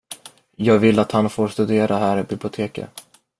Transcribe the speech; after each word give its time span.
Jag 0.55 0.79
vill 0.79 0.99
att 0.99 1.11
han 1.11 1.29
får 1.29 1.47
studera 1.47 1.97
här 1.97 2.17
i 2.19 2.23
biblioteket. 2.23 2.89